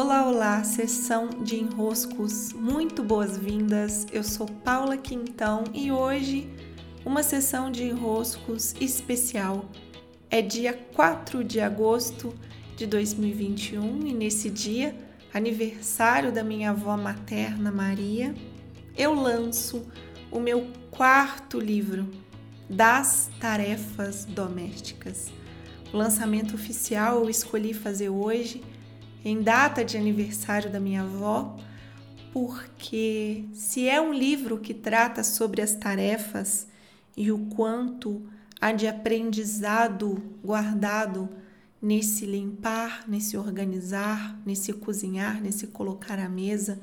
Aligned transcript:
Olá, 0.00 0.28
olá, 0.28 0.62
sessão 0.62 1.28
de 1.42 1.56
enroscos, 1.56 2.52
muito 2.52 3.02
boas-vindas. 3.02 4.06
Eu 4.12 4.22
sou 4.22 4.46
Paula 4.46 4.96
Quintão 4.96 5.64
e 5.74 5.90
hoje 5.90 6.48
uma 7.04 7.20
sessão 7.20 7.68
de 7.68 7.82
enroscos 7.82 8.76
especial. 8.80 9.68
É 10.30 10.40
dia 10.40 10.72
4 10.94 11.42
de 11.42 11.58
agosto 11.58 12.32
de 12.76 12.86
2021 12.86 14.06
e 14.06 14.14
nesse 14.14 14.48
dia, 14.48 14.96
aniversário 15.34 16.30
da 16.30 16.44
minha 16.44 16.70
avó 16.70 16.96
materna 16.96 17.72
Maria, 17.72 18.32
eu 18.96 19.12
lanço 19.12 19.84
o 20.30 20.38
meu 20.38 20.68
quarto 20.92 21.58
livro 21.58 22.08
das 22.70 23.28
tarefas 23.40 24.24
domésticas. 24.24 25.32
O 25.92 25.96
lançamento 25.96 26.54
oficial 26.54 27.24
eu 27.24 27.28
escolhi 27.28 27.74
fazer 27.74 28.10
hoje 28.10 28.62
em 29.24 29.42
data 29.42 29.84
de 29.84 29.96
aniversário 29.96 30.70
da 30.70 30.80
minha 30.80 31.02
avó, 31.02 31.56
porque 32.32 33.44
se 33.52 33.88
é 33.88 34.00
um 34.00 34.12
livro 34.12 34.58
que 34.58 34.74
trata 34.74 35.24
sobre 35.24 35.62
as 35.62 35.74
tarefas 35.74 36.66
e 37.16 37.32
o 37.32 37.38
quanto 37.46 38.22
há 38.60 38.72
de 38.72 38.86
aprendizado 38.86 40.22
guardado 40.44 41.28
nesse 41.80 42.26
limpar, 42.26 43.04
nesse 43.08 43.36
organizar, 43.36 44.40
nesse 44.44 44.72
cozinhar, 44.72 45.40
nesse 45.40 45.68
colocar 45.68 46.18
à 46.18 46.28
mesa, 46.28 46.80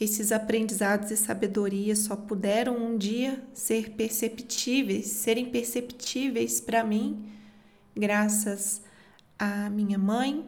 esses 0.00 0.32
aprendizados 0.32 1.10
e 1.10 1.16
sabedoria 1.16 1.94
só 1.94 2.16
puderam 2.16 2.76
um 2.76 2.96
dia 2.96 3.42
ser 3.52 3.90
perceptíveis, 3.90 5.06
serem 5.06 5.50
perceptíveis 5.50 6.60
para 6.60 6.82
mim, 6.82 7.24
graças 7.96 8.82
à 9.38 9.70
minha 9.70 9.98
mãe, 9.98 10.44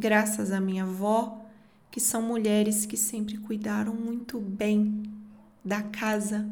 graças 0.00 0.50
à 0.50 0.58
minha 0.58 0.84
avó, 0.84 1.44
que 1.90 2.00
são 2.00 2.22
mulheres 2.22 2.86
que 2.86 2.96
sempre 2.96 3.36
cuidaram 3.36 3.94
muito 3.94 4.40
bem 4.40 5.02
da 5.62 5.82
casa, 5.82 6.48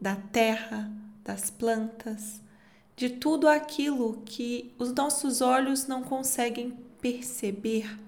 da 0.00 0.16
terra, 0.16 0.90
das 1.22 1.50
plantas, 1.50 2.40
de 2.96 3.10
tudo 3.10 3.46
aquilo 3.48 4.22
que 4.24 4.72
os 4.78 4.94
nossos 4.94 5.42
olhos 5.42 5.86
não 5.86 6.02
conseguem 6.02 6.72
perceber, 7.00 7.98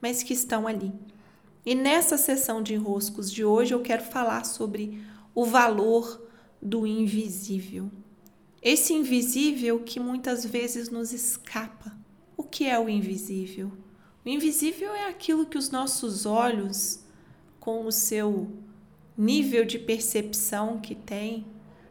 mas 0.00 0.22
que 0.22 0.34
estão 0.34 0.66
ali. 0.66 0.92
E 1.64 1.74
nessa 1.74 2.18
sessão 2.18 2.62
de 2.62 2.74
enroscos 2.74 3.32
de 3.32 3.44
hoje 3.44 3.72
eu 3.72 3.80
quero 3.80 4.02
falar 4.02 4.44
sobre 4.44 5.02
o 5.34 5.46
valor 5.46 6.28
do 6.60 6.86
invisível. 6.86 7.90
Esse 8.60 8.92
invisível 8.92 9.80
que 9.80 9.98
muitas 9.98 10.44
vezes 10.44 10.90
nos 10.90 11.12
escapa. 11.12 11.96
O 12.36 12.42
que 12.42 12.66
é 12.66 12.78
o 12.78 12.88
invisível? 12.88 13.72
O 14.24 14.28
invisível 14.28 14.94
é 14.94 15.08
aquilo 15.08 15.46
que 15.46 15.58
os 15.58 15.70
nossos 15.70 16.26
olhos, 16.26 17.00
com 17.58 17.84
o 17.86 17.90
seu 17.90 18.48
nível 19.18 19.64
de 19.64 19.80
percepção 19.80 20.80
que 20.80 20.94
tem, 20.94 21.44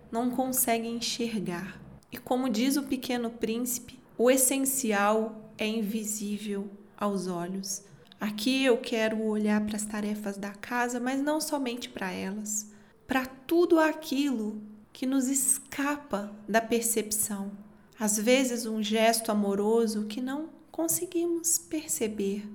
não 0.10 0.32
conseguem 0.32 0.96
enxergar. 0.96 1.82
E 2.10 2.18
como 2.18 2.50
diz 2.50 2.78
o 2.78 2.84
pequeno 2.84 3.30
príncipe, 3.30 4.00
o 4.18 4.32
essencial 4.32 5.52
é 5.58 5.68
invisível 5.68 6.70
aos 6.98 7.28
olhos. 7.28 7.84
Aqui 8.20 8.64
eu 8.64 8.78
quero 8.78 9.22
olhar 9.24 9.66
para 9.66 9.76
as 9.76 9.86
tarefas 9.86 10.38
da 10.38 10.52
casa, 10.52 11.00
mas 11.00 11.22
não 11.22 11.42
somente 11.42 11.90
para 11.90 12.12
elas, 12.12 12.72
para 13.08 13.26
tudo 13.26 13.78
aquilo 13.80 14.62
que 14.94 15.06
nos 15.06 15.28
escapa 15.28 16.32
da 16.48 16.62
percepção. 16.62 17.52
Às 18.00 18.18
vezes, 18.18 18.66
um 18.66 18.82
gesto 18.82 19.32
amoroso 19.32 20.06
que 20.06 20.22
não 20.22 20.50
conseguimos 20.72 21.58
perceber. 21.58 22.48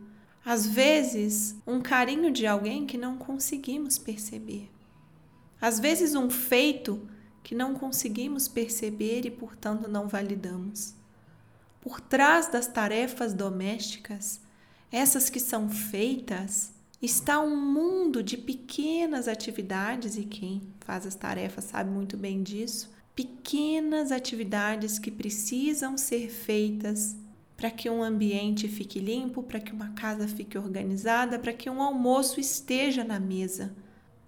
Às 0.45 0.67
vezes, 0.67 1.57
um 1.67 1.81
carinho 1.81 2.31
de 2.31 2.47
alguém 2.47 2.87
que 2.87 2.97
não 2.97 3.19
conseguimos 3.19 3.99
perceber. 3.99 4.71
Às 5.61 5.81
vezes, 5.81 6.15
um 6.15 6.31
feito 6.31 7.09
que 7.43 7.55
não 7.55 7.75
conseguimos 7.75 8.49
perceber 8.49 9.27
e, 9.27 9.31
portanto, 9.31 9.89
não 9.89 10.09
validamos. 10.09 10.95
Por 11.81 12.01
trás 12.01 12.49
das 12.49 12.67
tarefas 12.67 13.35
domésticas, 13.35 14.41
essas 14.91 15.29
que 15.29 15.41
são 15.41 15.69
feitas, 15.69 16.73
está 17.03 17.41
um 17.41 17.57
mundo 17.57 18.23
de 18.23 18.37
pequenas 18.37 19.29
atividades, 19.29 20.17
e 20.17 20.25
quem 20.25 20.63
faz 20.81 21.07
as 21.07 21.15
tarefas 21.15 21.65
sabe 21.65 21.91
muito 21.91 22.17
bem 22.17 22.43
disso. 22.43 22.91
Pequenas 23.15 24.13
atividades 24.13 24.99
que 24.99 25.11
precisam 25.11 25.97
ser 25.97 26.31
feitas 26.31 27.17
para 27.57 27.71
que 27.71 27.89
um 27.89 28.03
ambiente 28.03 28.69
fique 28.69 28.99
limpo, 28.99 29.43
para 29.43 29.59
que 29.59 29.73
uma 29.73 29.89
casa 29.91 30.29
fique 30.29 30.59
organizada, 30.59 31.39
para 31.39 31.53
que 31.53 31.71
um 31.71 31.81
almoço 31.81 32.39
esteja 32.39 33.03
na 33.03 33.19
mesa. 33.19 33.75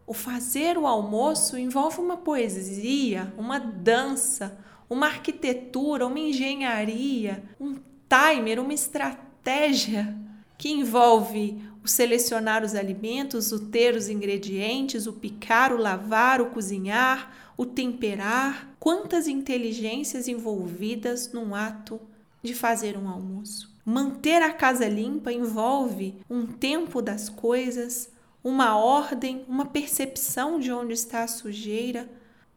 O 0.06 0.14
fazer 0.14 0.78
o 0.78 0.86
almoço 0.86 1.58
envolve 1.58 2.00
uma 2.00 2.16
poesia, 2.16 3.32
uma 3.36 3.58
dança, 3.58 4.58
uma 4.88 5.06
arquitetura, 5.06 6.06
uma 6.06 6.18
engenharia, 6.18 7.44
um 7.60 7.76
timer, 8.08 8.58
uma 8.58 8.72
estratégia 8.72 10.16
que 10.56 10.70
envolve 10.70 11.62
o 11.84 11.88
selecionar 11.88 12.64
os 12.64 12.74
alimentos, 12.74 13.52
o 13.52 13.66
ter 13.66 13.94
os 13.94 14.08
ingredientes, 14.08 15.06
o 15.06 15.12
picar, 15.12 15.74
o 15.74 15.76
lavar, 15.76 16.40
o 16.40 16.46
cozinhar, 16.46 17.52
o 17.56 17.66
temperar. 17.66 18.74
Quantas 18.80 19.28
inteligências 19.28 20.26
envolvidas 20.26 21.30
num 21.32 21.54
ato 21.54 22.00
de 22.42 22.54
fazer 22.54 22.96
um 22.96 23.08
almoço. 23.08 23.76
Manter 23.84 24.42
a 24.42 24.52
casa 24.52 24.86
limpa 24.88 25.32
envolve 25.32 26.16
um 26.28 26.46
tempo 26.46 27.00
das 27.00 27.28
coisas, 27.28 28.10
uma 28.42 28.76
ordem, 28.76 29.44
uma 29.48 29.66
percepção 29.66 30.60
de 30.60 30.70
onde 30.70 30.92
está 30.92 31.22
a 31.22 31.28
sujeira, 31.28 32.08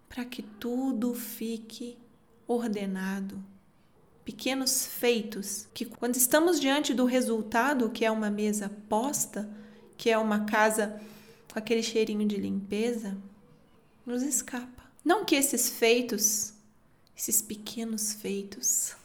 para 0.10 0.26
que 0.26 0.42
tudo 0.42 1.14
fique 1.14 1.98
ordenado. 2.48 3.42
Pequenos 4.26 4.86
feitos 4.86 5.68
que, 5.74 5.86
quando 5.86 6.16
estamos 6.16 6.60
diante 6.60 6.94
do 6.94 7.06
resultado, 7.06 7.90
que 7.90 8.06
é 8.06 8.12
uma 8.12 8.30
mesa 8.30 8.70
posta, 8.90 9.50
que 9.98 10.10
é 10.10 10.18
uma 10.18 10.46
casa 10.46 11.02
com 11.52 11.58
aquele 11.58 11.82
cheirinho 11.82 12.28
de 12.28 12.38
limpeza, 12.38 13.18
nos 14.06 14.22
escapa. 14.22 14.84
Não 15.04 15.26
que 15.26 15.36
esses 15.36 15.70
feitos, 15.70 16.54
esses 17.16 17.42
pequenos 17.42 18.14
feitos, 18.14 18.96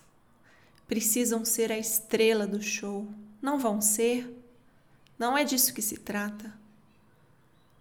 precisam 0.86 1.44
ser 1.44 1.72
a 1.72 1.78
estrela 1.78 2.47
do 2.47 2.62
show. 2.62 3.08
Não 3.41 3.58
vão 3.58 3.80
ser. 3.80 4.32
Não 5.19 5.36
é 5.36 5.44
disso 5.44 5.74
que 5.74 5.82
se 5.82 5.98
trata. 5.98 6.54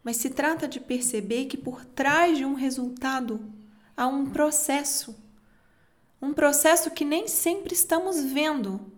Mas 0.04 0.18
se 0.18 0.30
trata 0.30 0.68
de 0.68 0.80
perceber 0.80 1.46
que 1.46 1.58
por 1.58 1.84
trás 1.84 2.38
de 2.38 2.46
um 2.46 2.54
resultado 2.54 3.52
há 3.96 4.08
um 4.08 4.30
processo. 4.30 5.16
Um 6.22 6.34
processo 6.34 6.92
que 6.92 7.04
nem 7.04 7.28
sempre 7.28 7.74
estamos 7.74 8.24
vendo. 8.24 8.92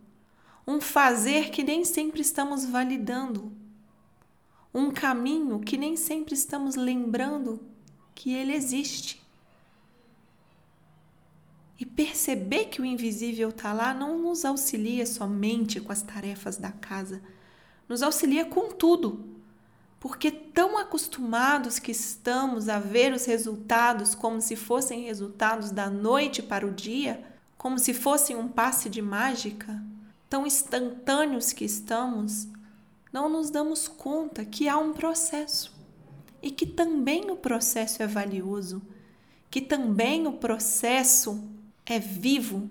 Um 0.65 0.81
fazer 0.81 1.49
que 1.49 1.63
nem 1.63 1.85
sempre 1.85 2.21
estamos 2.21 2.65
validando. 2.65 3.51
Um 4.73 4.91
caminho 4.91 5.59
que 5.59 5.77
nem 5.77 5.95
sempre 5.95 6.33
estamos 6.33 6.75
lembrando 6.75 7.59
que 8.13 8.33
ele 8.33 8.53
existe. 8.53 9.25
E 11.79 11.85
perceber 11.85 12.65
que 12.65 12.81
o 12.81 12.85
invisível 12.85 13.49
está 13.49 13.71
lá 13.71 13.93
não 13.93 14.17
nos 14.17 14.43
auxilia 14.43 15.05
somente 15.05 15.79
com 15.79 15.91
as 15.91 16.01
tarefas 16.01 16.57
da 16.57 16.71
casa, 16.71 17.21
nos 17.87 18.01
auxilia 18.01 18.45
com 18.45 18.71
tudo. 18.71 19.37
Porque 19.99 20.31
tão 20.31 20.77
acostumados 20.77 21.79
que 21.79 21.91
estamos 21.91 22.69
a 22.69 22.79
ver 22.79 23.13
os 23.13 23.25
resultados 23.25 24.15
como 24.15 24.41
se 24.41 24.55
fossem 24.55 25.03
resultados 25.03 25.71
da 25.71 25.89
noite 25.89 26.41
para 26.41 26.65
o 26.65 26.71
dia, 26.71 27.23
como 27.57 27.79
se 27.79 27.93
fossem 27.93 28.35
um 28.35 28.47
passe 28.47 28.89
de 28.89 29.01
mágica, 29.01 29.81
tão 30.29 30.45
instantâneos 30.45 31.51
que 31.51 31.65
estamos, 31.65 32.47
não 33.11 33.29
nos 33.29 33.49
damos 33.49 33.87
conta 33.87 34.45
que 34.45 34.67
há 34.67 34.77
um 34.77 34.93
processo 34.93 35.75
e 36.41 36.51
que 36.51 36.65
também 36.65 37.31
o 37.31 37.35
processo 37.35 38.03
é 38.03 38.07
valioso, 38.07 38.81
que 39.49 39.61
também 39.61 40.27
o 40.27 40.33
processo 40.33 41.43
é 41.87 41.99
vivo, 41.99 42.69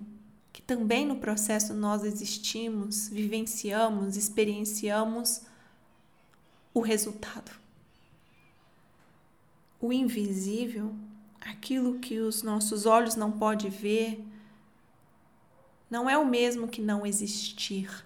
que 0.53 0.61
também 0.61 1.05
no 1.05 1.17
processo 1.17 1.73
nós 1.73 2.03
existimos, 2.03 3.09
vivenciamos, 3.09 4.15
experienciamos 4.15 5.41
o 6.73 6.79
resultado. 6.79 7.51
O 9.81 9.91
invisível, 9.91 10.93
aquilo 11.41 11.99
que 11.99 12.19
os 12.19 12.43
nossos 12.43 12.85
olhos 12.85 13.15
não 13.15 13.31
podem 13.31 13.71
ver, 13.71 14.23
não 15.89 16.09
é 16.09 16.17
o 16.17 16.25
mesmo 16.25 16.67
que 16.67 16.81
não 16.81 17.05
existir. 17.05 18.05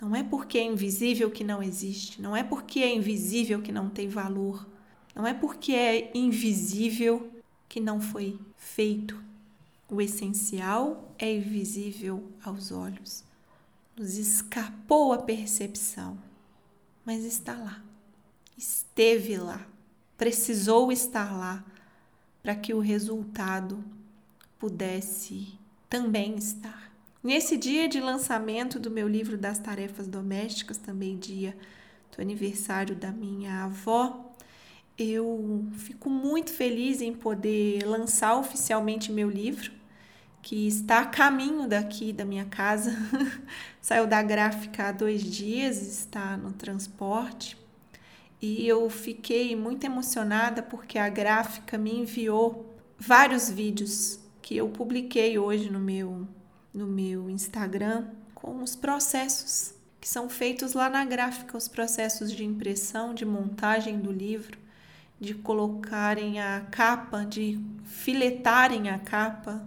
Não 0.00 0.16
é 0.16 0.24
porque 0.24 0.58
é 0.58 0.64
invisível 0.64 1.30
que 1.30 1.44
não 1.44 1.62
existe, 1.62 2.20
não 2.22 2.34
é 2.34 2.42
porque 2.42 2.80
é 2.80 2.92
invisível 2.92 3.60
que 3.60 3.70
não 3.70 3.90
tem 3.90 4.08
valor, 4.08 4.66
não 5.14 5.26
é 5.26 5.34
porque 5.34 5.72
é 5.72 6.10
invisível 6.14 7.30
que 7.68 7.78
não 7.78 8.00
foi 8.00 8.38
feito 8.56 9.29
o 9.90 10.00
essencial 10.00 11.14
é 11.18 11.34
invisível 11.34 12.30
aos 12.44 12.70
olhos. 12.70 13.24
Nos 13.96 14.16
escapou 14.16 15.12
a 15.12 15.18
percepção. 15.18 16.18
mas 17.04 17.24
está 17.24 17.54
lá. 17.54 17.82
Esteve 18.56 19.36
lá. 19.36 19.66
Precisou 20.16 20.92
estar 20.92 21.36
lá 21.36 21.64
para 22.42 22.54
que 22.54 22.72
o 22.72 22.78
resultado 22.78 23.82
pudesse 24.58 25.48
também 25.88 26.36
estar. 26.36 26.92
Nesse 27.22 27.56
dia 27.56 27.88
de 27.88 28.00
lançamento 28.00 28.78
do 28.78 28.90
meu 28.90 29.08
livro 29.08 29.36
das 29.36 29.58
tarefas 29.58 30.06
domésticas, 30.06 30.76
também 30.76 31.18
dia 31.18 31.56
do 32.14 32.20
aniversário 32.20 32.94
da 32.94 33.10
minha 33.10 33.64
avó, 33.64 34.32
eu 34.96 35.66
fico 35.74 36.08
muito 36.08 36.50
feliz 36.52 37.00
em 37.00 37.12
poder 37.12 37.84
lançar 37.86 38.36
oficialmente 38.36 39.10
meu 39.10 39.28
livro, 39.28 39.72
que 40.42 40.66
está 40.66 41.00
a 41.00 41.06
caminho 41.06 41.68
daqui 41.68 42.12
da 42.12 42.24
minha 42.24 42.44
casa. 42.44 42.96
Saiu 43.80 44.06
da 44.06 44.22
gráfica 44.22 44.88
há 44.88 44.92
dois 44.92 45.22
dias, 45.22 45.80
está 45.82 46.36
no 46.36 46.52
transporte. 46.52 47.56
E 48.40 48.66
eu 48.66 48.88
fiquei 48.88 49.54
muito 49.54 49.84
emocionada 49.84 50.62
porque 50.62 50.98
a 50.98 51.08
gráfica 51.08 51.76
me 51.76 51.94
enviou 51.94 52.74
vários 52.98 53.50
vídeos 53.50 54.18
que 54.40 54.56
eu 54.56 54.68
publiquei 54.68 55.38
hoje 55.38 55.70
no 55.70 55.78
meu, 55.78 56.26
no 56.72 56.86
meu 56.86 57.28
Instagram 57.28 58.06
com 58.34 58.62
os 58.62 58.74
processos 58.74 59.74
que 60.00 60.08
são 60.08 60.30
feitos 60.30 60.72
lá 60.72 60.88
na 60.88 61.04
gráfica, 61.04 61.56
os 61.56 61.68
processos 61.68 62.32
de 62.32 62.42
impressão, 62.42 63.12
de 63.12 63.26
montagem 63.26 63.98
do 63.98 64.10
livro, 64.10 64.58
de 65.20 65.34
colocarem 65.34 66.40
a 66.40 66.62
capa, 66.70 67.24
de 67.24 67.60
filetarem 67.84 68.88
a 68.88 68.98
capa. 68.98 69.62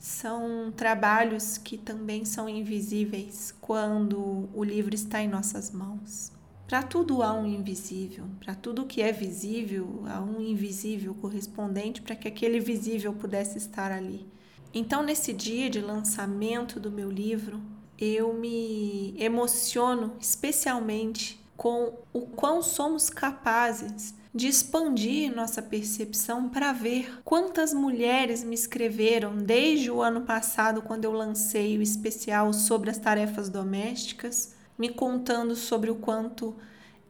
São 0.00 0.72
trabalhos 0.74 1.58
que 1.58 1.76
também 1.76 2.24
são 2.24 2.48
invisíveis 2.48 3.54
quando 3.60 4.48
o 4.54 4.64
livro 4.64 4.94
está 4.94 5.20
em 5.20 5.28
nossas 5.28 5.70
mãos. 5.70 6.32
Para 6.66 6.82
tudo 6.82 7.22
há 7.22 7.34
um 7.34 7.44
invisível, 7.44 8.24
para 8.42 8.54
tudo 8.54 8.86
que 8.86 9.02
é 9.02 9.12
visível, 9.12 10.04
há 10.06 10.22
um 10.22 10.40
invisível 10.40 11.12
correspondente 11.12 12.00
para 12.00 12.16
que 12.16 12.26
aquele 12.26 12.58
visível 12.60 13.12
pudesse 13.12 13.58
estar 13.58 13.92
ali. 13.92 14.26
Então, 14.72 15.02
nesse 15.02 15.34
dia 15.34 15.68
de 15.68 15.82
lançamento 15.82 16.80
do 16.80 16.90
meu 16.90 17.10
livro, 17.10 17.60
eu 17.98 18.32
me 18.32 19.14
emociono 19.18 20.16
especialmente 20.18 21.44
com 21.58 21.92
o 22.10 22.22
quão 22.22 22.62
somos 22.62 23.10
capazes 23.10 24.14
de 24.34 24.46
expandir 24.46 25.34
nossa 25.34 25.60
percepção 25.60 26.48
para 26.48 26.72
ver 26.72 27.20
quantas 27.24 27.74
mulheres 27.74 28.44
me 28.44 28.54
escreveram 28.54 29.36
desde 29.36 29.90
o 29.90 30.00
ano 30.00 30.20
passado, 30.20 30.82
quando 30.82 31.04
eu 31.04 31.12
lancei 31.12 31.76
o 31.76 31.82
especial 31.82 32.52
sobre 32.52 32.90
as 32.90 32.98
tarefas 32.98 33.48
domésticas 33.48 34.54
me 34.78 34.88
contando 34.88 35.54
sobre 35.54 35.90
o 35.90 35.96
quanto 35.96 36.56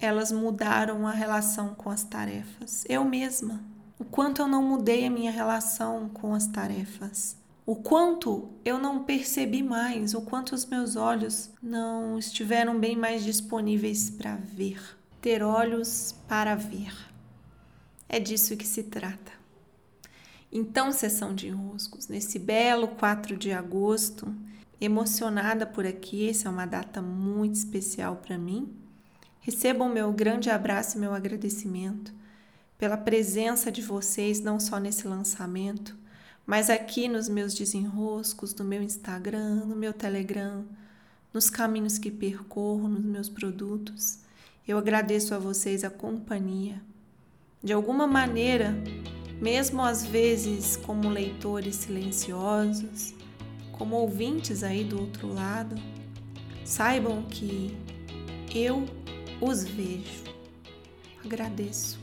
elas 0.01 0.33
mudaram 0.33 1.07
a 1.07 1.13
relação 1.13 1.75
com 1.75 1.89
as 1.89 2.03
tarefas. 2.03 2.85
Eu 2.89 3.05
mesma. 3.05 3.63
O 3.97 4.05
quanto 4.05 4.43
eu 4.43 4.49
não 4.49 4.63
mudei 4.63 5.07
a 5.07 5.11
minha 5.11 5.31
relação 5.31 6.09
com 6.09 6.35
as 6.35 6.47
tarefas. 6.47 7.37
O 7.65 7.77
quanto 7.77 8.49
eu 8.65 8.79
não 8.79 9.05
percebi 9.05 9.63
mais, 9.63 10.15
o 10.15 10.23
quanto 10.23 10.53
os 10.53 10.67
meus 10.67 10.97
olhos 10.97 11.51
não 11.63 12.19
estiveram 12.19 12.81
bem 12.81 12.97
mais 12.97 13.23
disponíveis 13.23 14.11
para 14.11 14.35
ver. 14.35 14.81
Ter 15.21 15.43
olhos 15.43 16.13
para 16.27 16.57
ver. 16.57 17.10
É 18.13 18.19
disso 18.19 18.57
que 18.57 18.67
se 18.67 18.83
trata. 18.83 19.31
Então, 20.51 20.91
sessão 20.91 21.33
de 21.33 21.47
enroscos, 21.47 22.09
nesse 22.09 22.41
belo 22.41 22.89
4 22.89 23.37
de 23.37 23.53
agosto, 23.53 24.35
emocionada 24.81 25.65
por 25.65 25.87
aqui, 25.87 26.29
essa 26.29 26.49
é 26.49 26.51
uma 26.51 26.67
data 26.67 27.01
muito 27.01 27.55
especial 27.55 28.17
para 28.17 28.37
mim. 28.37 28.69
Recebam 29.39 29.89
meu 29.89 30.13
grande 30.13 30.51
abraço 30.51 30.97
e 30.97 31.01
meu 31.01 31.15
agradecimento 31.15 32.13
pela 32.77 32.97
presença 32.97 33.71
de 33.71 33.81
vocês, 33.81 34.41
não 34.41 34.59
só 34.59 34.81
nesse 34.81 35.07
lançamento, 35.07 35.97
mas 36.45 36.69
aqui 36.69 37.07
nos 37.07 37.29
meus 37.29 37.55
desenroscos, 37.55 38.53
no 38.57 38.65
meu 38.65 38.83
Instagram, 38.83 39.67
no 39.67 39.77
meu 39.77 39.93
Telegram, 39.93 40.65
nos 41.33 41.49
caminhos 41.49 41.97
que 41.97 42.11
percorro, 42.11 42.89
nos 42.89 43.05
meus 43.05 43.29
produtos. 43.29 44.19
Eu 44.67 44.79
agradeço 44.79 45.33
a 45.33 45.39
vocês 45.39 45.85
a 45.85 45.91
companhia. 45.91 46.83
De 47.63 47.75
alguma 47.75 48.07
maneira, 48.07 48.75
mesmo 49.39 49.83
às 49.83 50.05
vezes 50.05 50.77
como 50.77 51.11
leitores 51.11 51.77
silenciosos, 51.77 53.15
como 53.73 53.97
ouvintes 53.97 54.63
aí 54.63 54.83
do 54.83 54.99
outro 54.99 55.33
lado, 55.33 55.75
saibam 56.65 57.23
que 57.25 57.77
eu 58.55 58.87
os 59.43 59.65
vejo. 59.65 60.25
Agradeço. 61.23 62.01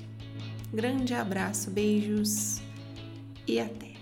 Grande 0.72 1.16
abraço, 1.16 1.72
beijos 1.72 2.62
e 3.48 3.60
até. 3.60 3.97